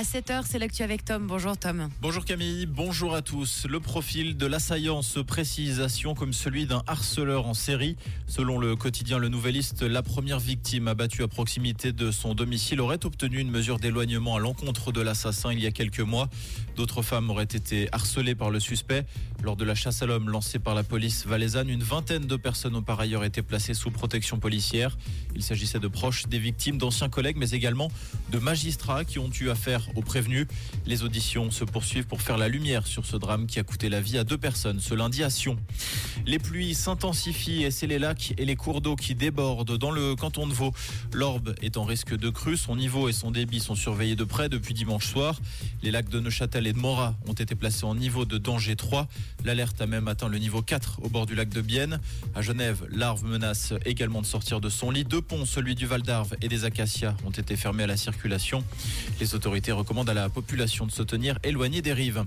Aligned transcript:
À 0.00 0.02
7h, 0.02 0.44
c'est 0.46 0.58
l'actu 0.58 0.82
avec 0.82 1.04
Tom. 1.04 1.26
Bonjour 1.26 1.58
Tom. 1.58 1.90
Bonjour 2.00 2.24
Camille, 2.24 2.64
bonjour 2.64 3.14
à 3.14 3.20
tous. 3.20 3.66
Le 3.68 3.80
profil 3.80 4.38
de 4.38 4.46
l'assaillant 4.46 5.02
se 5.02 5.20
précise 5.20 5.84
comme 6.16 6.32
celui 6.32 6.64
d'un 6.64 6.82
harceleur 6.86 7.46
en 7.46 7.52
série. 7.52 7.96
Selon 8.26 8.56
le 8.56 8.76
quotidien 8.76 9.18
Le 9.18 9.28
Nouvelliste, 9.28 9.82
la 9.82 10.02
première 10.02 10.38
victime 10.38 10.88
abattue 10.88 11.22
à 11.22 11.28
proximité 11.28 11.92
de 11.92 12.10
son 12.12 12.34
domicile 12.34 12.80
aurait 12.80 13.04
obtenu 13.04 13.40
une 13.40 13.50
mesure 13.50 13.78
d'éloignement 13.78 14.36
à 14.36 14.38
l'encontre 14.38 14.90
de 14.90 15.02
l'assassin 15.02 15.52
il 15.52 15.60
y 15.60 15.66
a 15.66 15.70
quelques 15.70 16.00
mois. 16.00 16.30
D'autres 16.76 17.02
femmes 17.02 17.28
auraient 17.28 17.44
été 17.44 17.90
harcelées 17.92 18.34
par 18.34 18.48
le 18.48 18.58
suspect. 18.58 19.04
Lors 19.42 19.56
de 19.56 19.66
la 19.66 19.74
chasse 19.74 20.00
à 20.00 20.06
l'homme 20.06 20.30
lancée 20.30 20.58
par 20.58 20.74
la 20.74 20.82
police 20.82 21.26
valaisanne, 21.26 21.68
une 21.68 21.82
vingtaine 21.82 22.26
de 22.26 22.36
personnes 22.36 22.74
ont 22.74 22.82
par 22.82 23.00
ailleurs 23.00 23.24
été 23.24 23.42
placées 23.42 23.74
sous 23.74 23.90
protection 23.90 24.38
policière. 24.38 24.96
Il 25.36 25.42
s'agissait 25.42 25.78
de 25.78 25.88
proches 25.88 26.26
des 26.26 26.38
victimes, 26.38 26.78
d'anciens 26.78 27.10
collègues, 27.10 27.36
mais 27.36 27.50
également 27.50 27.90
de 28.30 28.38
magistrats 28.38 29.04
qui 29.04 29.18
ont 29.18 29.30
eu 29.38 29.50
affaire 29.50 29.89
aux 29.96 30.02
prévenus. 30.02 30.46
Les 30.86 31.02
auditions 31.02 31.50
se 31.50 31.64
poursuivent 31.64 32.06
pour 32.06 32.22
faire 32.22 32.38
la 32.38 32.48
lumière 32.48 32.86
sur 32.86 33.06
ce 33.06 33.16
drame 33.16 33.46
qui 33.46 33.58
a 33.58 33.62
coûté 33.62 33.88
la 33.88 34.00
vie 34.00 34.18
à 34.18 34.24
deux 34.24 34.38
personnes 34.38 34.80
ce 34.80 34.94
lundi 34.94 35.22
à 35.22 35.30
Sion. 35.30 35.56
Les 36.26 36.38
pluies 36.38 36.74
s'intensifient 36.74 37.64
et 37.64 37.70
c'est 37.70 37.86
les 37.86 37.98
lacs 37.98 38.34
et 38.38 38.44
les 38.44 38.56
cours 38.56 38.80
d'eau 38.80 38.96
qui 38.96 39.14
débordent 39.14 39.76
dans 39.76 39.90
le 39.90 40.14
canton 40.14 40.46
de 40.46 40.52
Vaud. 40.52 40.72
L'Orbe 41.12 41.54
est 41.62 41.76
en 41.76 41.84
risque 41.84 42.16
de 42.16 42.30
crue. 42.30 42.56
Son 42.56 42.76
niveau 42.76 43.08
et 43.08 43.12
son 43.12 43.30
débit 43.30 43.60
sont 43.60 43.74
surveillés 43.74 44.16
de 44.16 44.24
près 44.24 44.48
depuis 44.48 44.74
dimanche 44.74 45.06
soir. 45.06 45.40
Les 45.82 45.90
lacs 45.90 46.08
de 46.08 46.20
Neuchâtel 46.20 46.66
et 46.66 46.72
de 46.72 46.78
Morat 46.78 47.14
ont 47.26 47.32
été 47.32 47.54
placés 47.54 47.84
en 47.84 47.94
niveau 47.94 48.24
de 48.24 48.38
danger 48.38 48.76
3. 48.76 49.08
L'alerte 49.44 49.80
a 49.80 49.86
même 49.86 50.08
atteint 50.08 50.28
le 50.28 50.38
niveau 50.38 50.62
4 50.62 51.00
au 51.02 51.08
bord 51.08 51.26
du 51.26 51.34
lac 51.34 51.48
de 51.48 51.60
Bienne. 51.60 52.00
À 52.34 52.42
Genève, 52.42 52.86
l'Arve 52.90 53.24
menace 53.24 53.72
également 53.84 54.20
de 54.20 54.26
sortir 54.26 54.60
de 54.60 54.68
son 54.68 54.90
lit. 54.90 55.04
Deux 55.04 55.22
ponts, 55.22 55.46
celui 55.46 55.74
du 55.74 55.86
Val 55.86 56.02
d'Arve 56.02 56.34
et 56.42 56.48
des 56.48 56.64
Acacias, 56.64 57.16
ont 57.24 57.30
été 57.30 57.56
fermés 57.56 57.84
à 57.84 57.86
la 57.86 57.96
circulation. 57.96 58.64
Les 59.20 59.34
autorités 59.34 59.72
recommandent 59.80 60.10
à 60.10 60.14
la 60.14 60.28
population 60.28 60.86
de 60.86 60.92
se 60.92 61.02
tenir 61.02 61.38
éloignée 61.42 61.80
des 61.80 61.94
rives. 61.94 62.24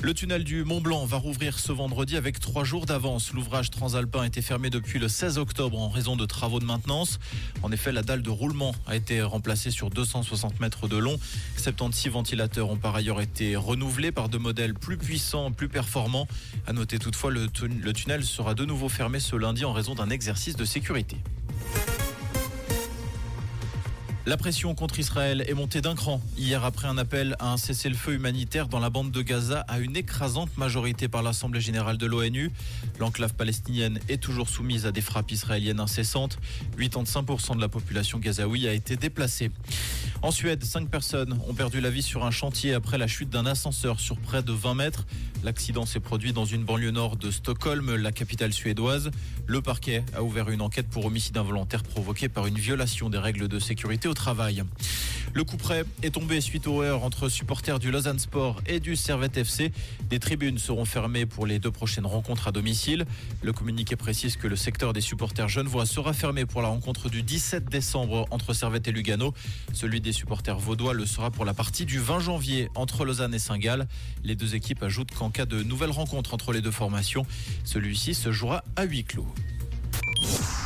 Le 0.00 0.14
tunnel 0.14 0.44
du 0.44 0.62
Mont 0.62 0.80
Blanc 0.80 1.04
va 1.06 1.16
rouvrir 1.16 1.58
ce 1.58 1.72
vendredi 1.72 2.16
avec 2.16 2.38
trois 2.38 2.62
jours 2.62 2.86
d'avance. 2.86 3.32
L'ouvrage 3.32 3.70
transalpin 3.70 4.22
était 4.22 4.42
fermé 4.42 4.70
depuis 4.70 5.00
le 5.00 5.08
16 5.08 5.38
octobre 5.38 5.78
en 5.80 5.88
raison 5.88 6.14
de 6.14 6.24
travaux 6.24 6.60
de 6.60 6.64
maintenance. 6.64 7.18
En 7.62 7.72
effet, 7.72 7.90
la 7.90 8.02
dalle 8.02 8.22
de 8.22 8.30
roulement 8.30 8.74
a 8.86 8.94
été 8.94 9.22
remplacée 9.22 9.72
sur 9.72 9.90
260 9.90 10.60
mètres 10.60 10.86
de 10.86 10.96
long. 10.96 11.18
76 11.56 12.12
ventilateurs 12.12 12.70
ont 12.70 12.76
par 12.76 12.94
ailleurs 12.94 13.20
été 13.20 13.56
renouvelés 13.56 14.12
par 14.12 14.28
deux 14.28 14.38
modèles 14.38 14.74
plus 14.74 14.96
puissants, 14.96 15.50
plus 15.50 15.68
performants. 15.68 16.28
À 16.68 16.72
noter 16.72 17.00
toutefois, 17.00 17.32
le, 17.32 17.48
le 17.82 17.92
tunnel 17.92 18.24
sera 18.24 18.54
de 18.54 18.64
nouveau 18.64 18.88
fermé 18.88 19.18
ce 19.18 19.34
lundi 19.34 19.64
en 19.64 19.72
raison 19.72 19.96
d'un 19.96 20.10
exercice 20.10 20.54
de 20.54 20.64
sécurité. 20.64 21.16
La 24.26 24.38
pression 24.38 24.74
contre 24.74 24.98
Israël 24.98 25.44
est 25.46 25.52
montée 25.52 25.82
d'un 25.82 25.94
cran 25.94 26.18
hier 26.38 26.64
après 26.64 26.88
un 26.88 26.96
appel 26.96 27.36
à 27.40 27.52
un 27.52 27.58
cessez-le-feu 27.58 28.14
humanitaire 28.14 28.68
dans 28.68 28.80
la 28.80 28.88
bande 28.88 29.10
de 29.10 29.20
Gaza 29.20 29.60
à 29.68 29.80
une 29.80 29.98
écrasante 29.98 30.56
majorité 30.56 31.08
par 31.08 31.22
l'Assemblée 31.22 31.60
générale 31.60 31.98
de 31.98 32.06
l'ONU. 32.06 32.50
L'enclave 32.98 33.34
palestinienne 33.34 34.00
est 34.08 34.22
toujours 34.22 34.48
soumise 34.48 34.86
à 34.86 34.92
des 34.92 35.02
frappes 35.02 35.30
israéliennes 35.30 35.78
incessantes. 35.78 36.38
85% 36.78 37.56
de 37.56 37.60
la 37.60 37.68
population 37.68 38.18
gazaoui 38.18 38.66
a 38.66 38.72
été 38.72 38.96
déplacée. 38.96 39.50
En 40.22 40.30
Suède, 40.30 40.64
cinq 40.64 40.88
personnes 40.88 41.38
ont 41.46 41.52
perdu 41.52 41.82
la 41.82 41.90
vie 41.90 42.00
sur 42.00 42.24
un 42.24 42.30
chantier 42.30 42.72
après 42.72 42.96
la 42.96 43.06
chute 43.06 43.28
d'un 43.28 43.44
ascenseur 43.44 44.00
sur 44.00 44.16
près 44.16 44.42
de 44.42 44.52
20 44.52 44.74
mètres. 44.74 45.04
L'accident 45.42 45.84
s'est 45.84 46.00
produit 46.00 46.32
dans 46.32 46.46
une 46.46 46.64
banlieue 46.64 46.92
nord 46.92 47.18
de 47.18 47.30
Stockholm, 47.30 47.94
la 47.96 48.10
capitale 48.10 48.54
suédoise. 48.54 49.10
Le 49.46 49.60
parquet 49.60 50.02
a 50.16 50.22
ouvert 50.22 50.48
une 50.48 50.62
enquête 50.62 50.88
pour 50.88 51.04
homicide 51.04 51.36
involontaire 51.36 51.82
provoqué 51.82 52.30
par 52.30 52.46
une 52.46 52.54
violation 52.54 53.10
des 53.10 53.18
règles 53.18 53.48
de 53.48 53.58
sécurité 53.58 54.08
Le 55.34 55.42
coup 55.42 55.56
près 55.56 55.84
est 56.04 56.14
tombé 56.14 56.40
suite 56.40 56.68
au 56.68 56.82
heurts 56.82 57.02
entre 57.02 57.28
supporters 57.28 57.80
du 57.80 57.90
Lausanne 57.90 58.20
Sport 58.20 58.62
et 58.66 58.78
du 58.78 58.94
Servette 58.94 59.36
FC. 59.36 59.72
Des 60.08 60.20
tribunes 60.20 60.58
seront 60.58 60.84
fermées 60.84 61.26
pour 61.26 61.44
les 61.44 61.58
deux 61.58 61.72
prochaines 61.72 62.06
rencontres 62.06 62.46
à 62.46 62.52
domicile. 62.52 63.04
Le 63.42 63.52
communiqué 63.52 63.96
précise 63.96 64.36
que 64.36 64.46
le 64.46 64.54
secteur 64.54 64.92
des 64.92 65.00
supporters 65.00 65.48
genevois 65.48 65.86
sera 65.86 66.12
fermé 66.12 66.46
pour 66.46 66.62
la 66.62 66.68
rencontre 66.68 67.08
du 67.08 67.24
17 67.24 67.64
décembre 67.64 68.28
entre 68.30 68.52
Servette 68.52 68.86
et 68.86 68.92
Lugano. 68.92 69.34
Celui 69.72 70.00
des 70.00 70.12
supporters 70.12 70.58
vaudois 70.58 70.94
le 70.94 71.04
sera 71.04 71.32
pour 71.32 71.44
la 71.44 71.52
partie 71.52 71.84
du 71.84 71.98
20 71.98 72.20
janvier 72.20 72.70
entre 72.76 73.04
Lausanne 73.04 73.34
et 73.34 73.40
Saint-Gall. 73.40 73.88
Les 74.22 74.36
deux 74.36 74.54
équipes 74.54 74.84
ajoutent 74.84 75.10
qu'en 75.10 75.30
cas 75.30 75.46
de 75.46 75.64
nouvelles 75.64 75.90
rencontres 75.90 76.34
entre 76.34 76.52
les 76.52 76.60
deux 76.60 76.70
formations, 76.70 77.26
celui-ci 77.64 78.14
se 78.14 78.30
jouera 78.30 78.62
à 78.76 78.84
huis 78.84 79.02
clos. 79.02 79.26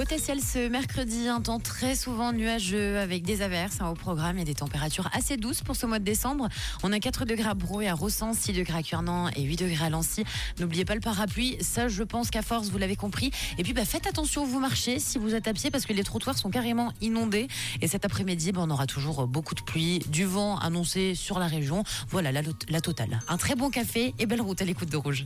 Côté 0.00 0.16
ciel, 0.16 0.40
ce 0.40 0.70
mercredi, 0.70 1.28
un 1.28 1.42
temps 1.42 1.60
très 1.60 1.94
souvent 1.94 2.32
nuageux 2.32 2.96
avec 2.96 3.22
des 3.22 3.42
averses 3.42 3.82
hein, 3.82 3.90
au 3.90 3.94
programme 3.94 4.38
et 4.38 4.44
des 4.44 4.54
températures 4.54 5.10
assez 5.12 5.36
douces 5.36 5.60
pour 5.60 5.76
ce 5.76 5.84
mois 5.84 5.98
de 5.98 6.04
décembre. 6.04 6.48
On 6.82 6.90
a 6.90 6.98
4 6.98 7.26
degrés 7.26 7.50
à 7.50 7.52
Brou 7.52 7.82
et 7.82 7.88
à 7.88 7.92
Rossan, 7.92 8.32
6 8.32 8.54
degrés 8.54 8.78
à 8.78 8.82
Cuernan 8.82 9.28
et 9.36 9.42
8 9.42 9.56
degrés 9.56 9.84
à 9.84 9.90
Lancy. 9.90 10.24
N'oubliez 10.58 10.86
pas 10.86 10.94
le 10.94 11.02
parapluie, 11.02 11.58
ça 11.60 11.88
je 11.88 12.02
pense 12.02 12.30
qu'à 12.30 12.40
force 12.40 12.70
vous 12.70 12.78
l'avez 12.78 12.96
compris. 12.96 13.30
Et 13.58 13.62
puis 13.62 13.74
bah, 13.74 13.84
faites 13.84 14.06
attention 14.06 14.46
vous 14.46 14.58
marchez 14.58 15.00
si 15.00 15.18
vous 15.18 15.34
êtes 15.34 15.46
à 15.46 15.52
pied 15.52 15.70
parce 15.70 15.84
que 15.84 15.92
les 15.92 16.02
trottoirs 16.02 16.38
sont 16.38 16.48
carrément 16.48 16.94
inondés. 17.02 17.48
Et 17.82 17.86
cet 17.86 18.06
après-midi, 18.06 18.52
bah, 18.52 18.62
on 18.64 18.70
aura 18.70 18.86
toujours 18.86 19.26
beaucoup 19.26 19.54
de 19.54 19.60
pluie, 19.60 19.98
du 20.08 20.24
vent 20.24 20.56
annoncé 20.60 21.14
sur 21.14 21.38
la 21.38 21.46
région. 21.46 21.84
Voilà 22.08 22.32
la 22.32 22.80
totale. 22.80 23.20
Un 23.28 23.36
très 23.36 23.54
bon 23.54 23.68
café 23.68 24.14
et 24.18 24.24
belle 24.24 24.40
route 24.40 24.62
à 24.62 24.64
l'écoute 24.64 24.88
de 24.88 24.96
Rouge. 24.96 25.18